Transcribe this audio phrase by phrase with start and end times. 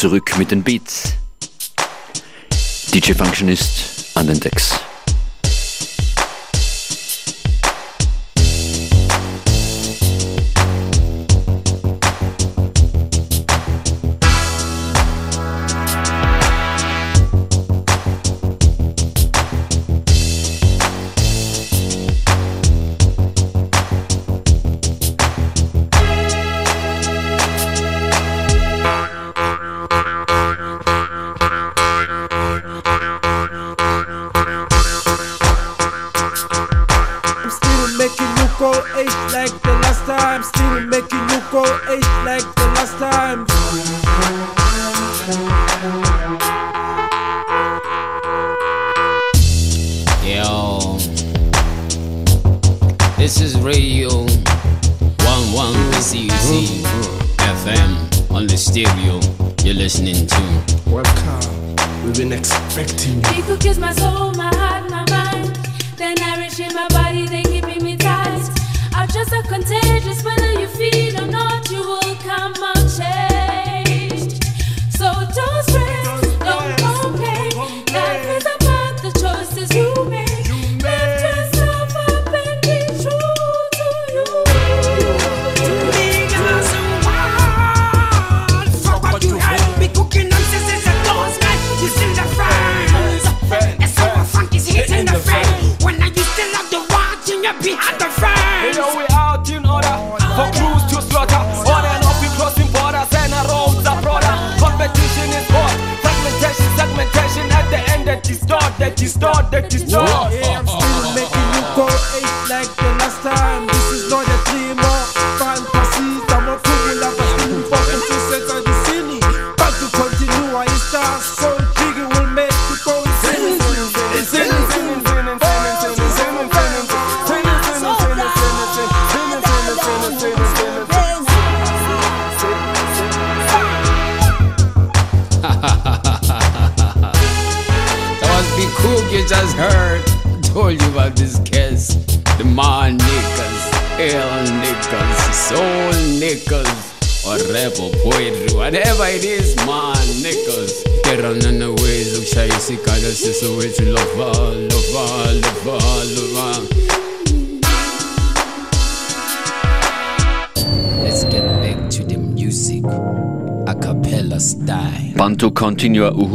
[0.00, 1.12] zurück mit den Beats.
[2.94, 4.80] DJ Functionist an den Decks.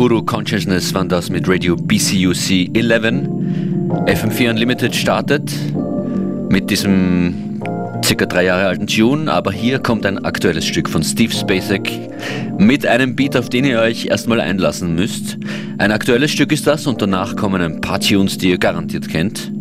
[0.05, 3.27] Uhuru Consciousness waren das mit Radio BCUC 11.
[4.05, 5.51] FM4 Unlimited startet
[6.47, 7.59] mit diesem
[8.03, 11.89] circa drei Jahre alten Tune, aber hier kommt ein aktuelles Stück von Steve Spacek
[12.59, 15.39] mit einem Beat, auf den ihr euch erstmal einlassen müsst.
[15.79, 19.51] Ein aktuelles Stück ist das und danach kommen ein paar Tunes, die ihr garantiert kennt.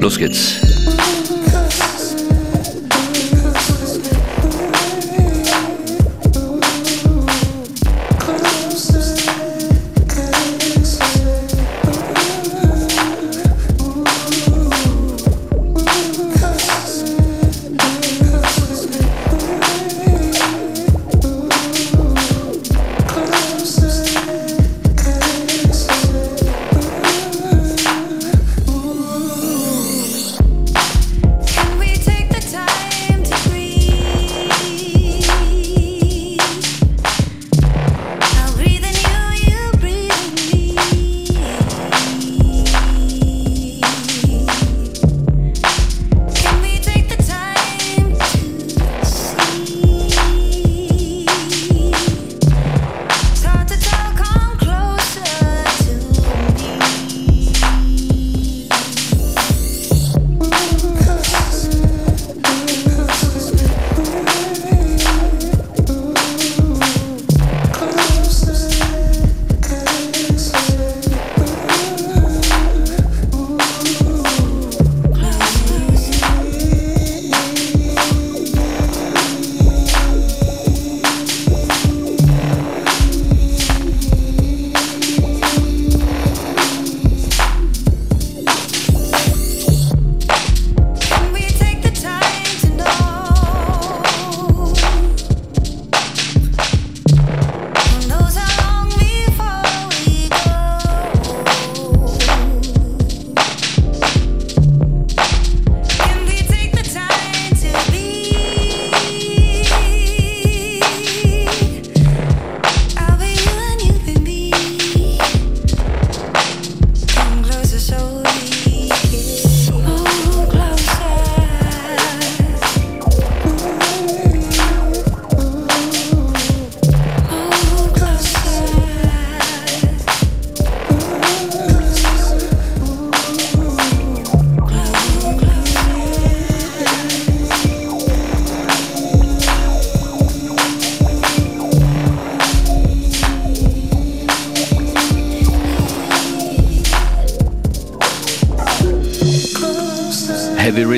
[0.00, 0.65] Los geht's.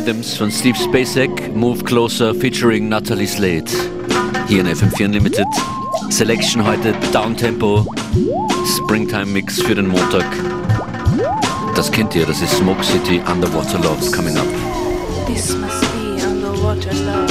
[0.08, 3.66] Rhythms von Steve Spacek, Move Closer featuring Natalie Slade.
[4.48, 5.46] Hier in FM4 Unlimited.
[6.08, 7.84] Selection heute Downtempo,
[8.78, 10.24] Springtime Mix für den Montag.
[11.76, 14.46] Das kennt ihr, das ist Smoke City Underwater Loves coming up.
[15.26, 17.27] This must be Underwater Love.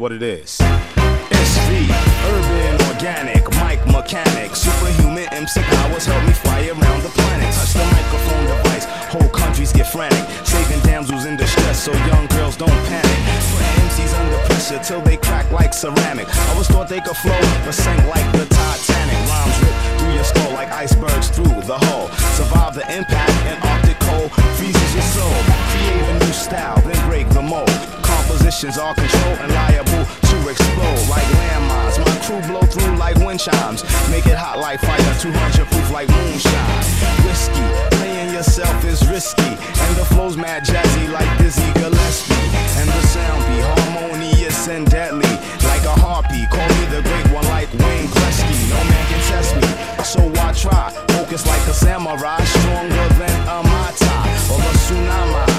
[0.00, 0.56] what it is.
[1.28, 1.68] SV,
[2.32, 7.52] urban, organic, Mike mechanic, superhuman MC powers help me fly around the planet.
[7.52, 10.24] Touch the microphone device, whole countries get frantic.
[10.46, 13.18] Saving damsels in distress so young girls don't panic.
[13.52, 16.26] Put MCs under pressure till they crack like ceramic.
[16.48, 19.20] I was thought they could flow, but sank like the Titanic.
[19.28, 22.08] Rhymes rip through your skull like icebergs through the hull.
[22.40, 25.36] Survive the impact and Arctic cold freezes your soul.
[25.76, 27.68] Create a new style, then break the mold
[28.30, 31.98] Positions are controlled and liable to explode like landmines.
[31.98, 33.82] My crew blow through like wind chimes.
[34.08, 36.84] Make it hot like fire, 200 proof like moonshine.
[37.26, 37.66] Whiskey,
[37.98, 39.50] playing yourself is risky.
[39.82, 42.38] And the flow's mad jazzy like Dizzy Gillespie.
[42.78, 45.34] And the sound be harmonious and deadly.
[45.66, 48.54] Like a harpy, call me the great one like Wayne Gretzky.
[48.70, 49.66] No man can test me,
[50.06, 50.94] so I try.
[51.18, 54.14] Focus like a samurai, stronger than a Mata
[54.54, 55.49] or a tsunami.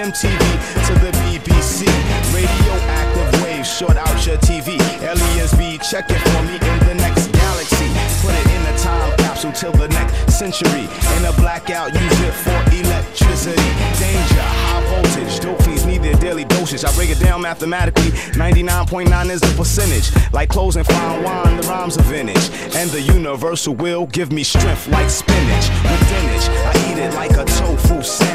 [0.00, 0.40] MTV
[0.86, 1.84] to the BBC.
[2.32, 4.80] Radioactive waves short out your TV.
[5.02, 7.88] Aliens be checking for me in the next galaxy.
[8.22, 10.88] Put it in a time capsule till the next century.
[11.16, 13.70] In a blackout, use it for electricity.
[14.00, 16.84] Danger, high voltage, dope need their daily dosage.
[16.84, 18.10] I break it down mathematically.
[18.38, 20.10] 99.9 is the percentage.
[20.32, 22.50] Like clothes and fine wine, the rhymes are vintage.
[22.74, 25.68] And the universal will give me strength like spinach.
[25.82, 28.29] With spinach, I eat it like a tofu sandwich.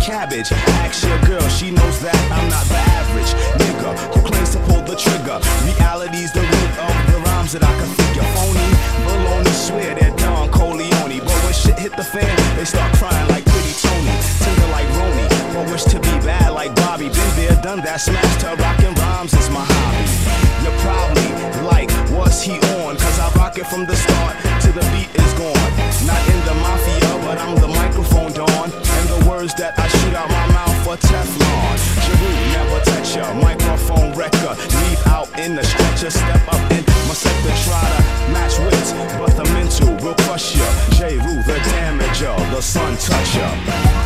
[0.00, 3.30] Cabbage, ask your girl, she knows that I'm not the average
[3.60, 5.36] nigga who claims to pull the trigger.
[5.68, 8.24] Reality's the root of the rhymes that I can figure.
[8.32, 8.64] Phony,
[9.04, 11.20] baloney, swear they're Don Corleone.
[11.20, 14.10] But when shit hit the fan, they start crying like pretty Tony.
[14.40, 17.12] Tender like Roni, but wish to be bad like Bobby.
[17.12, 20.08] Been there, done that, smashed her, rockin' rhymes is my hobby.
[20.64, 21.28] You're probably
[21.68, 22.96] like, what's he on?
[22.96, 25.70] Cause I rock it from the start to the beat is gone.
[26.08, 28.89] Not in the mafia, but I'm the microphone dawn.
[29.40, 31.76] Words that I shoot out my mouth for Teflon.
[32.04, 33.24] Jeru, never touch ya.
[33.40, 34.52] Microphone wrecker.
[34.84, 36.10] Leave out in the stretcher.
[36.10, 37.48] Step up in my sector.
[37.64, 40.68] Try to match wits, but the mental will crush ya.
[40.92, 42.36] Jeru, the Damaja.
[42.52, 43.99] The sun toucher.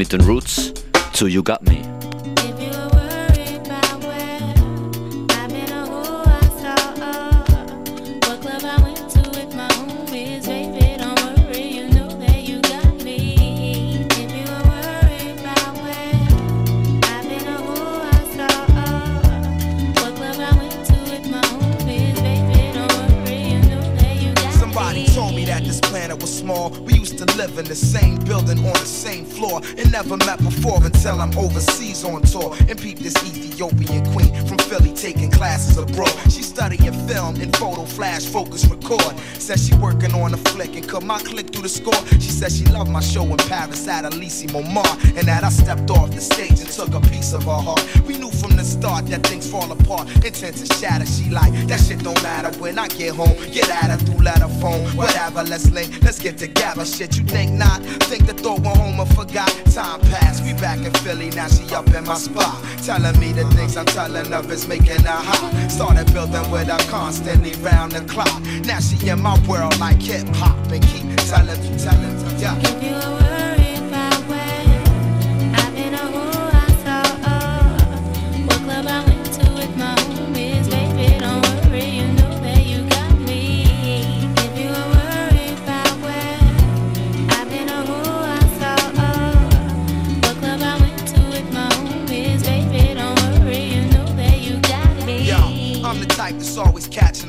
[0.00, 0.72] mit den Roots
[1.12, 1.89] zu You Got Me.
[27.40, 29.62] live in the same building on the same floor.
[29.78, 32.54] And never met before until I'm overseas on tour.
[32.68, 36.14] And peep this Ethiopian queen from Philly taking classes abroad.
[36.30, 39.18] She studying film and photo flash focus record.
[39.34, 42.00] Says she working on a flick and cut my click through the score.
[42.20, 45.90] She says she loved my show in Paris at Élysée Montmartre and that I stepped
[45.90, 47.84] off the stage and took a piece of her heart.
[48.06, 51.06] We knew from the start that things fall apart, intent to shatter.
[51.06, 53.34] She like that shit don't matter when I get home.
[53.50, 55.42] Get at her through letter phone, whatever.
[55.42, 56.84] Let's link, let's get together.
[56.84, 57.82] Shit, you think not?
[58.06, 59.50] Think the thought went home and forgot.
[59.74, 61.48] Time passed, we back in Philly now.
[61.48, 62.54] She up in my spot,
[62.84, 65.70] telling me the things I'm telling her is making her hot.
[65.70, 68.42] Started building with her constantly round the clock.
[68.64, 73.29] Now she in my world like hip hop and keep telling me, telling me, yeah.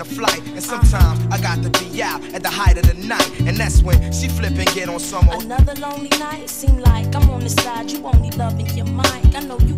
[0.01, 0.41] A flight.
[0.47, 3.31] And sometimes I got to be out at the height of the night.
[3.41, 7.29] And that's when she flip and get on some Another lonely night, seem like I'm
[7.29, 7.91] on the side.
[7.91, 9.35] You only loving your mic.
[9.35, 9.75] I know you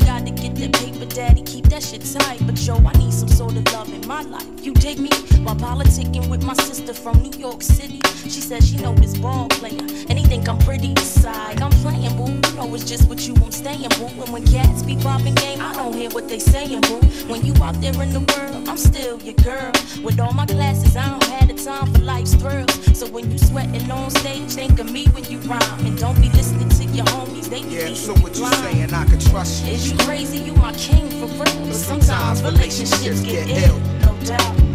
[1.13, 1.43] daddy.
[1.43, 2.39] Keep that shit tight.
[2.45, 4.47] But yo, I need some sort of love in my life.
[4.61, 5.09] You dig me?
[5.43, 7.99] While politicking with my sister from New York City.
[8.23, 9.81] She says she know this ball player.
[10.09, 11.61] And he think I'm pretty side.
[11.61, 12.31] I'm playing, boo.
[12.49, 14.07] You know it's just what you I'm staying, boo.
[14.21, 17.01] And when cats be popping game, I don't hear what they saying, boo.
[17.31, 19.71] When you out there in the world, I'm still your girl.
[20.03, 22.73] With all my classes, I don't have the time for life's thrills.
[22.97, 25.85] So when you sweating on stage, think of me when you rhyme.
[25.85, 29.05] And don't be listening to your homies, they be Yeah, so what you saying, I
[29.05, 29.73] can trust you.
[29.73, 30.39] Is you crazy?
[30.39, 31.65] You my king for real.
[31.65, 34.72] But sometimes relationships get ill, no doubt.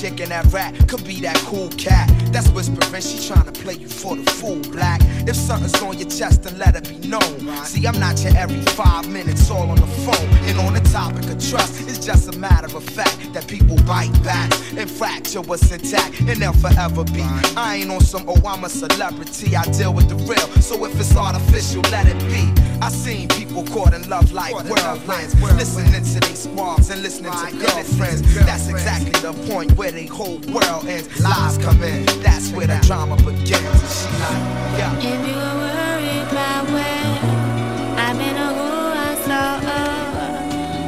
[0.00, 2.08] Chick and that rat, could be that cool cat.
[2.32, 5.00] That's whispering, she tryna play you for the fool, black.
[5.28, 7.64] If something's on your chest, then let it be known.
[7.64, 10.28] See, I'm not your every five minutes all on the phone.
[10.48, 14.12] And on the topic of trust, it's just a matter of fact that people bite
[14.22, 17.22] back and fracture what's intact, and they'll forever be.
[17.56, 20.48] I ain't on some, oh, I'm a celebrity, I deal with the real.
[20.62, 22.48] So if it's artificial, let it be.
[22.80, 27.56] I seen people caught in love like whirlwinds, listening to they squads and listening to
[27.56, 28.22] girlfriends.
[28.46, 31.20] That's exactly the point where they whole world ends.
[31.20, 33.50] Lies come in, that's where the drama begins.
[33.50, 35.59] She like, yeah.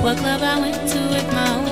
[0.03, 1.72] What club I went to with my homies,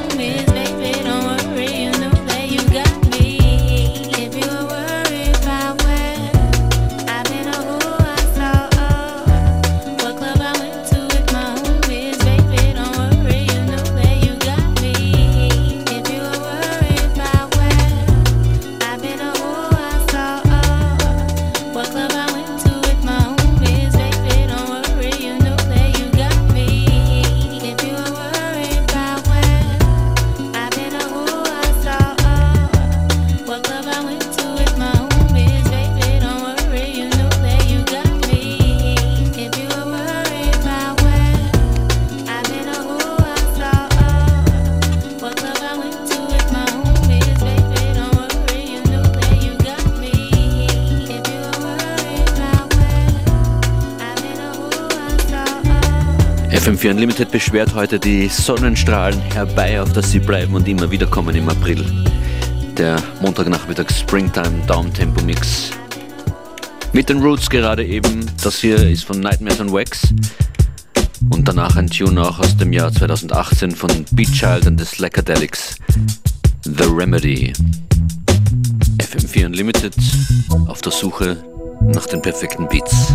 [57.21, 61.37] FM4 Unlimited beschwert heute, die Sonnenstrahlen herbei, auf dass sie bleiben und immer wieder kommen
[61.37, 61.85] im April.
[62.79, 65.71] Der Montagnachmittag Springtime Downtempo Mix.
[66.95, 68.25] Mit den Roots gerade eben.
[68.43, 70.15] Das hier ist von Nightmares on Wax.
[71.31, 75.77] Und danach ein Tune auch aus dem Jahr 2018 von Beat Child and the Slackadelics.
[76.65, 77.53] The Remedy.
[78.99, 79.95] FM4 Unlimited
[80.69, 81.37] auf der Suche
[81.83, 83.15] nach den perfekten Beats.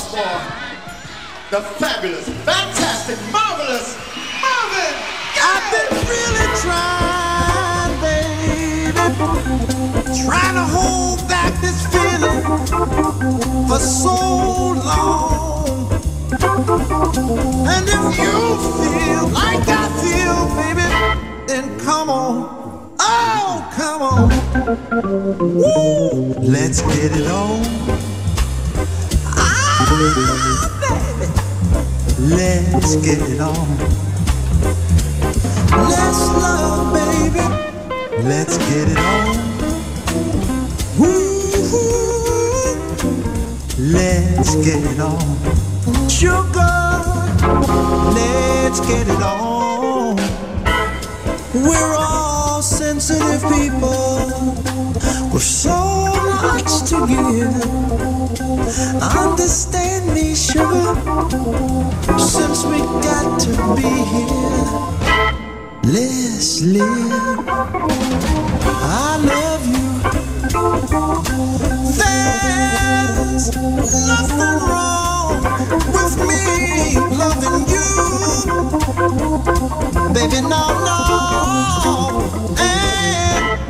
[0.00, 3.96] applause for the fabulous, fantastic, marvelous
[4.40, 4.94] Marvin
[5.34, 5.42] Gaye.
[5.42, 8.92] I've been really trying, baby,
[10.24, 12.42] trying to hold back this feeling
[13.68, 14.14] for so
[14.72, 15.90] long.
[17.68, 18.36] And if you
[18.80, 20.86] feel like I feel, baby,
[21.46, 22.96] then come on.
[23.00, 24.28] Oh, come on.
[25.38, 26.34] Woo.
[26.40, 27.99] Let's get it on.
[32.18, 33.78] Let's get it on.
[35.76, 37.44] Let's love, baby.
[38.26, 39.36] Let's get it on.
[40.98, 42.76] Woo-hoo.
[43.92, 45.20] Let's get it on.
[46.08, 47.04] Sugar,
[48.14, 50.16] let's get it on.
[51.52, 54.54] We're all sensitive people
[55.32, 55.76] We're so
[56.42, 58.29] much to give
[59.02, 60.94] Understand me, sugar.
[62.18, 64.66] Since we got to be here,
[65.84, 67.48] let's live.
[68.68, 70.02] I love you.
[71.98, 75.42] There's nothing wrong
[75.94, 77.88] with me loving you,
[80.14, 80.40] baby.
[80.42, 80.98] No, no.
[82.58, 83.69] And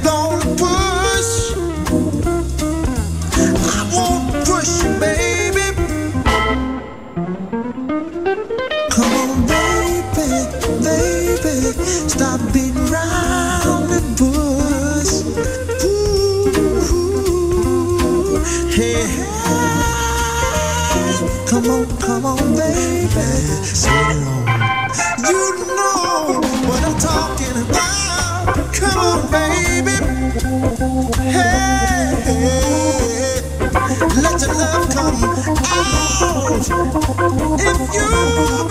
[36.23, 36.69] If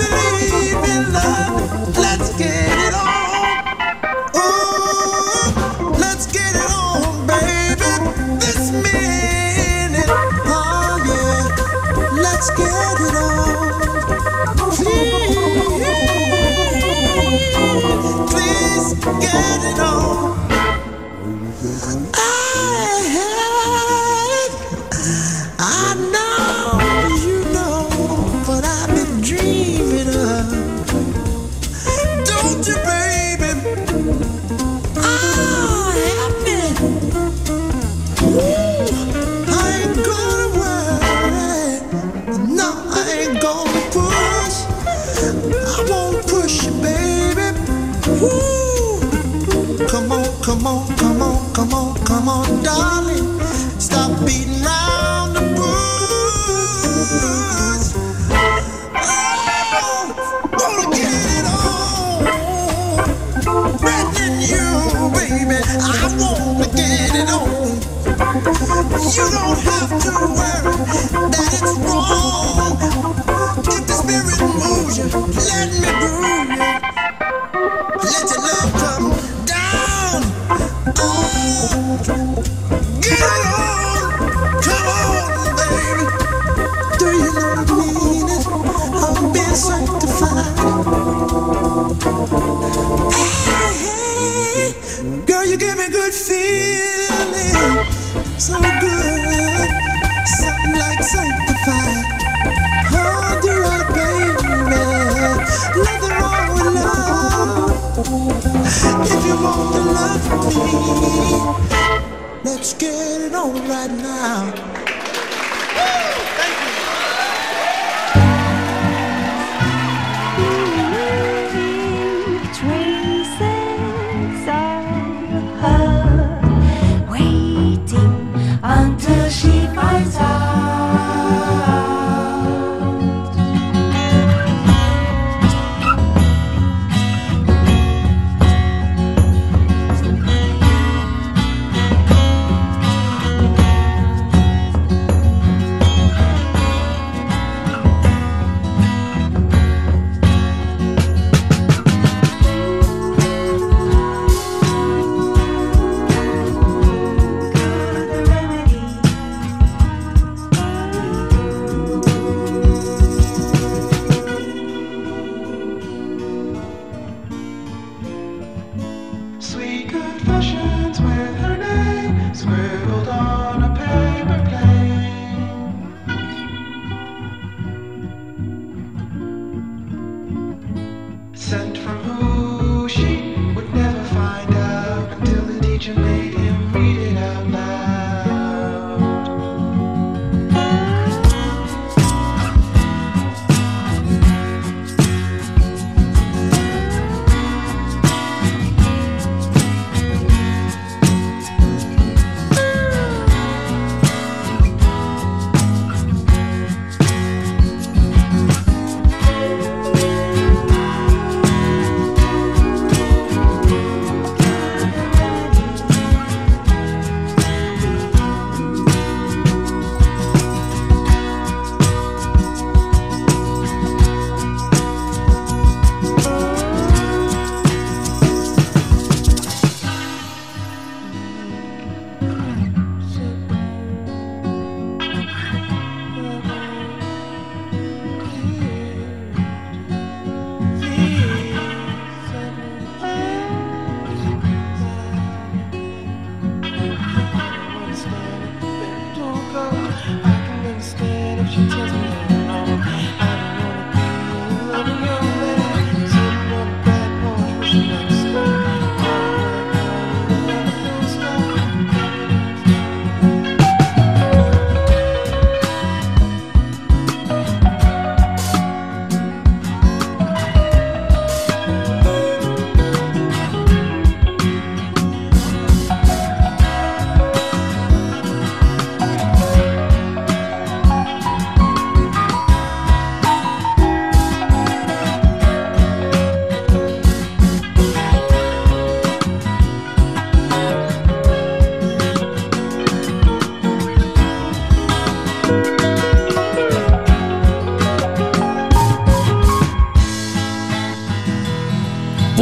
[0.00, 0.09] you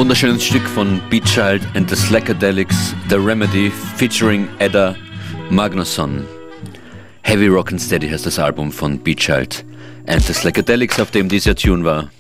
[0.09, 4.97] Wunderschönes Stück von Beat Child and the Slackadelics, The Remedy, featuring Edda
[5.51, 6.27] Magnusson.
[7.21, 9.67] Heavy Rock and Steady heißt das Album von Beat Child
[10.07, 12.11] and the Slackadelics, auf dem dieser Tune war.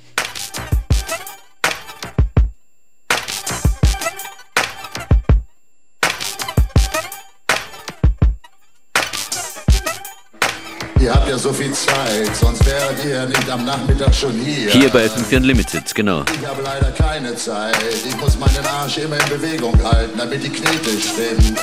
[12.69, 14.71] Wärt ihr nicht am Nachmittag schon hier.
[14.71, 16.25] Hier bei FM4 Unlimited, genau.
[16.39, 17.77] Ich habe leider keine Zeit.
[18.07, 21.59] Ich muss meinen Arsch immer in Bewegung halten, damit die Knete stimmt.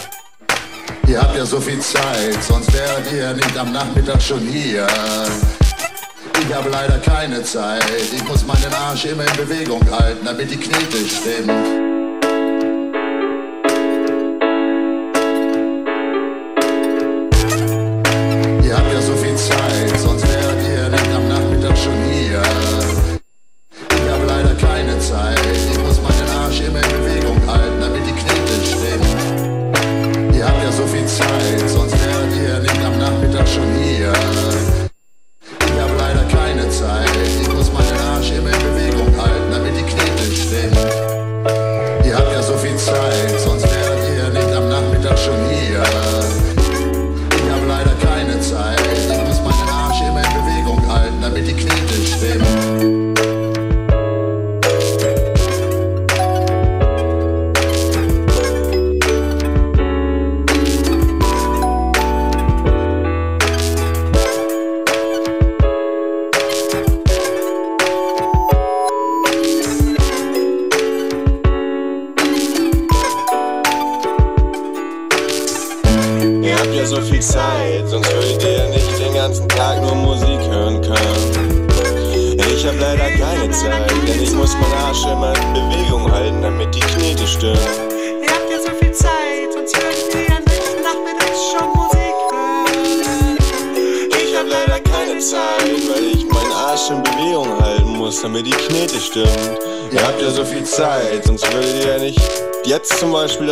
[1.08, 4.88] Ihr habt ja so viel Zeit, sonst wärt ihr nicht am Nachmittag schon hier.
[6.41, 7.86] Ich habe leider keine Zeit.
[8.14, 11.94] Ich muss meinen Arsch immer in Bewegung halten, damit die Knete stimmt.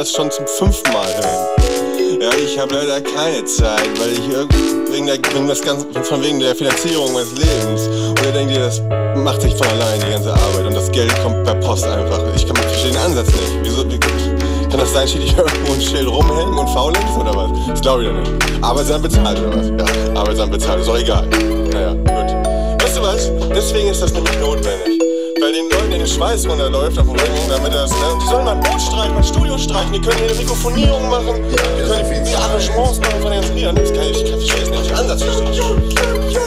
[0.03, 2.19] Das schon zum fünften Mal hören.
[2.19, 4.19] Ja, ich habe leider keine Zeit, weil ich
[4.91, 7.87] wegen, der, wegen, das Ganze, von wegen der Finanzierung meines Lebens.
[7.87, 8.81] Und ihr denkt ihr, das
[9.15, 10.65] macht sich von allein, die ganze Arbeit.
[10.65, 12.21] Und das Geld kommt per Post einfach.
[12.35, 13.53] Ich kann verstehe den Ansatz nicht.
[13.63, 17.51] Wieso, wie, kann das sein, steht ich irgendwo ein Schild rumhängen und faulenzen oder was?
[17.69, 18.31] Das glaube ich ja nicht.
[18.61, 19.67] Arbeitsamt bezahlt oder was?
[19.69, 21.27] Ja, Arbeitsamt bezahlt, ist doch egal.
[21.71, 22.83] Naja, gut.
[22.83, 23.31] Weißt du was?
[23.55, 25.02] Deswegen ist das nämlich notwendig.
[25.43, 27.97] Weil den Leuten in den Schweiß runterläuft auf dem Rücken, damit das, ne?
[28.21, 31.35] Die sollen mal ein Boot streichen, mal ein Studio streichen, die können eine Mikrofonierung machen,
[31.35, 33.75] die können die Arrangements machen von den Liedern.
[33.75, 35.53] Das kann ich, ich kann verstehen, nicht den Ansatz verstehen.
[35.53, 36.41] Yo, yo, yo!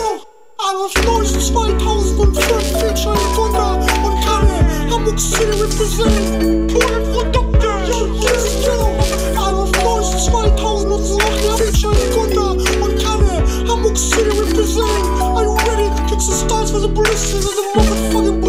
[0.56, 2.38] Adolf Neuss 2005
[2.80, 7.68] featuring Wunder und Kalle, Hamburg City represent, Pole Produkte!
[7.90, 8.96] Yo, yes, yo!
[9.38, 11.20] Adolf Neuss 2008
[11.58, 12.50] featuring Wunder
[12.82, 14.88] und Kalle, Hamburg City represent,
[15.20, 15.84] are you ready?
[16.08, 18.45] Kick the stars for the ballistics and the motherfucking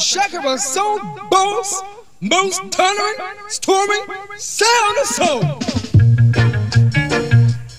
[0.00, 0.98] shaker of soul,
[1.30, 1.82] boss,
[2.22, 3.16] most thundering,
[3.48, 4.04] storming,
[4.36, 5.42] sound of soul.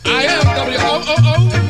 [0.05, 1.60] I am W-O-O-O,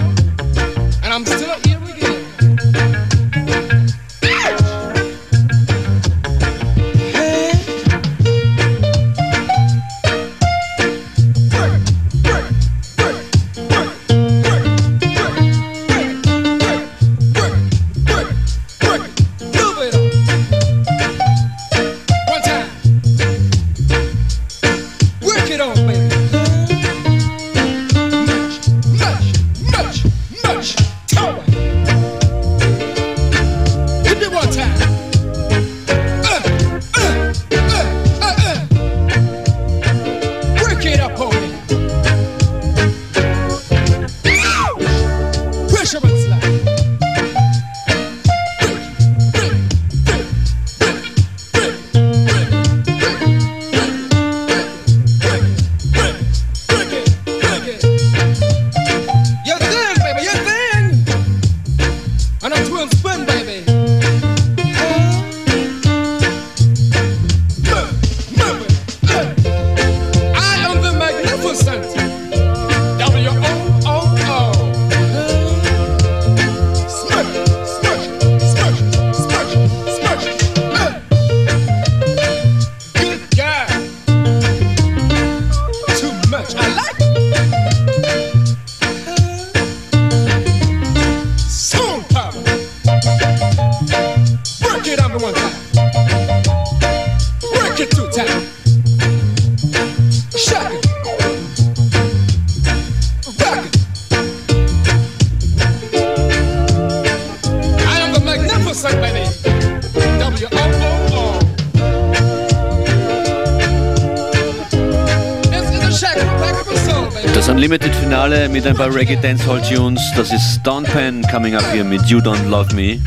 [118.62, 119.99] Mit ein paar Reggae Dancehall Tunes.
[120.16, 122.99] Das ist Don Penn coming up hier mit You Don't Love Me.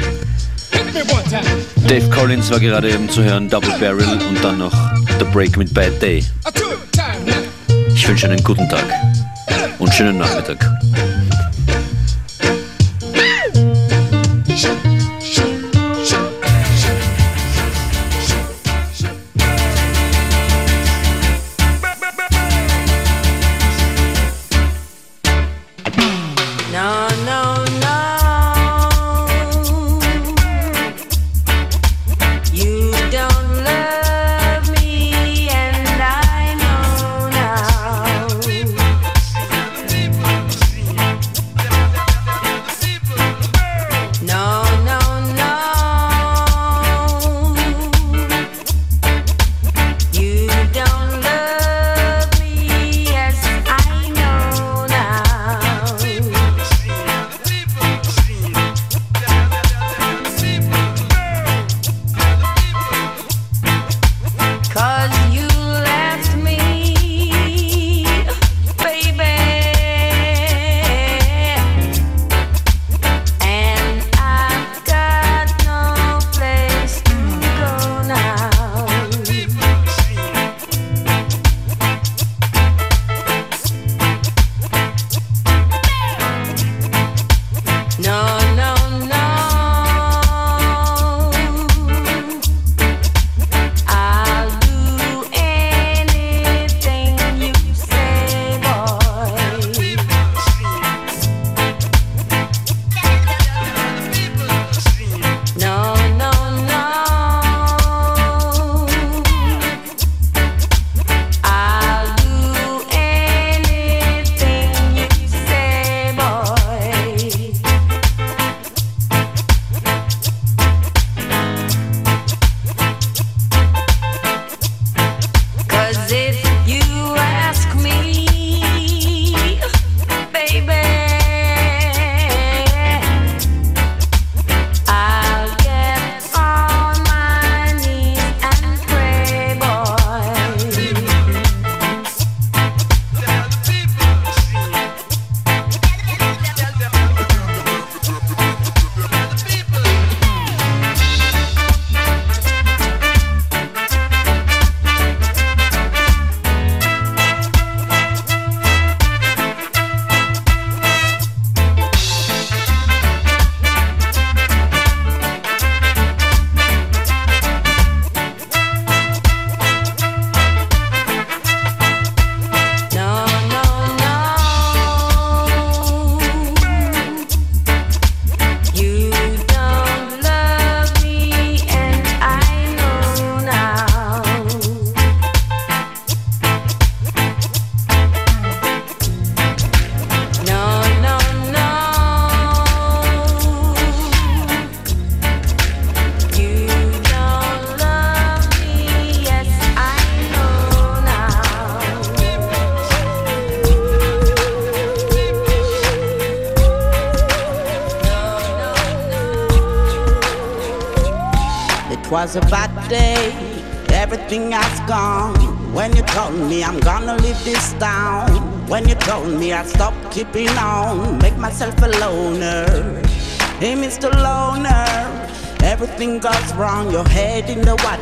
[1.86, 4.74] Dave Collins war gerade eben zu hören, Double Barrel und dann noch
[5.20, 6.24] The Break mit Bad Day.
[7.94, 8.84] Ich wünsche einen guten Tag
[9.78, 10.73] und schönen Nachmittag.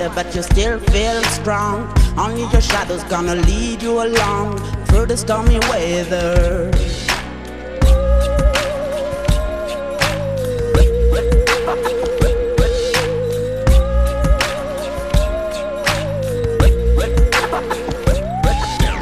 [0.02, 1.92] In but you still feel strong.
[2.18, 6.70] Only your shadow's gonna lead you along through the stormy weather.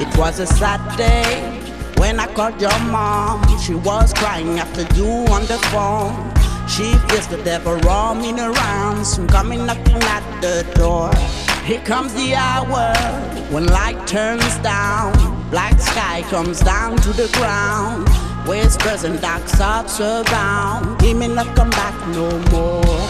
[0.03, 1.61] It was a sad day
[1.99, 3.43] when I called your mom.
[3.59, 6.40] She was crying after you on the phone.
[6.71, 11.11] She feels the devil roaming around, soon coming knocking at the door.
[11.65, 12.95] Here comes the hour
[13.51, 15.13] when light turns down,
[15.51, 18.09] black sky comes down to the ground.
[18.49, 21.03] Whispers and dark thoughts surround.
[21.03, 23.01] He may not come back no more.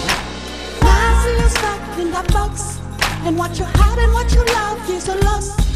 [1.23, 2.81] See you stuck in that box,
[3.25, 5.71] and what you had and what you love is a loss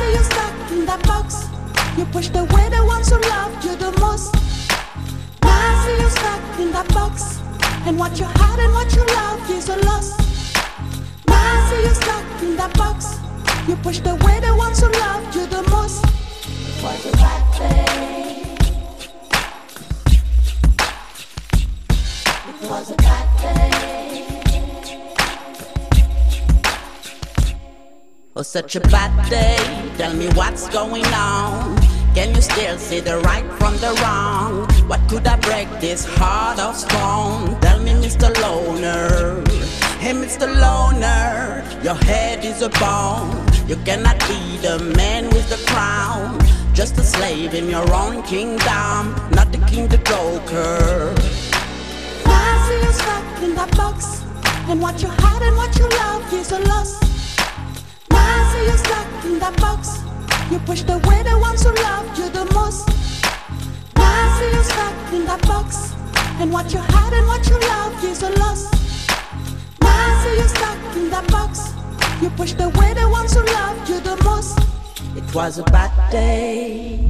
[0.00, 1.46] see you stuck in that box.
[1.96, 4.39] You pushed away the ones who loved you the most.
[5.84, 7.40] See you stuck in that box.
[7.86, 10.12] And what you had and what you loved is a loss.
[11.28, 13.18] I see you stuck in that box.
[13.66, 16.04] You pushed away the ones who loved you the most.
[16.82, 18.56] Was it that thing?
[22.48, 23.90] It was a bad day.
[28.36, 29.58] Oh, such a bad day.
[29.96, 31.79] Tell me what's going on.
[32.20, 34.68] Can you still see the right from the wrong?
[34.90, 37.58] What could I break this heart of stone?
[37.62, 38.28] Tell me, Mr.
[38.42, 39.40] Loner.
[40.00, 40.44] Hey, Mr.
[40.60, 43.32] Loner, your head is a bone.
[43.66, 46.38] You cannot be the man with the crown.
[46.74, 51.14] Just a slave in your own kingdom, not the king, the joker.
[52.26, 54.20] I see you stuck in that box,
[54.68, 57.00] and what you had and what you love is a loss.
[58.52, 60.09] See you stuck in that box.
[60.50, 62.88] You pushed away the ones who loved you the most.
[63.94, 65.94] I see you stuck in that box,
[66.40, 68.66] and what you had and what you loved is a loss.
[69.80, 71.72] I see you stuck in that box.
[72.20, 74.58] You pushed away the ones who loved you the most.
[75.16, 77.08] It was a bad day.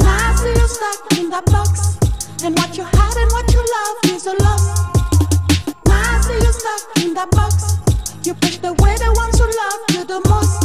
[0.00, 1.98] I see you stuck in that box,
[2.42, 4.66] and what you had and what you loved is a loss.
[5.86, 7.77] I see you stuck in that box.
[8.28, 10.60] You pushed away the ones who loved you the most.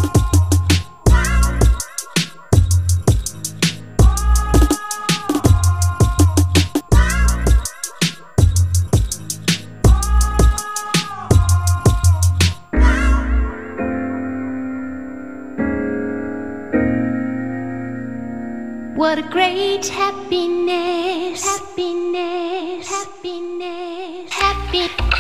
[18.98, 25.13] What a great happiness, happiness, happiness, happy.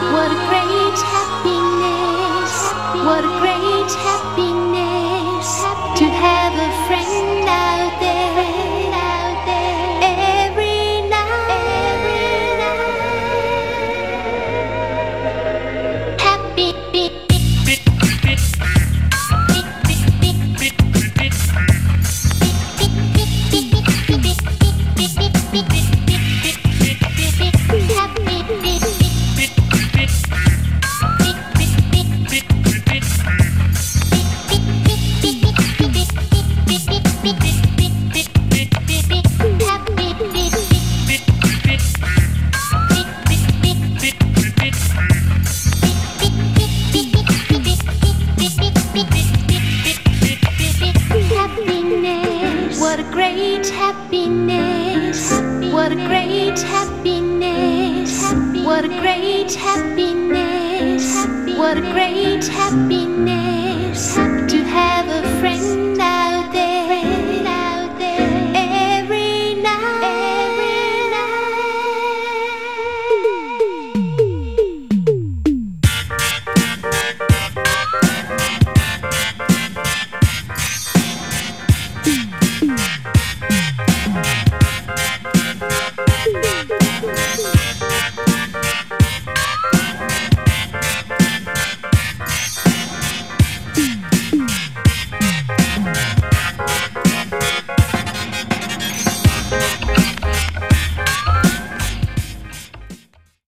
[0.00, 2.54] What a great happiness.
[3.04, 4.57] What a great happiness.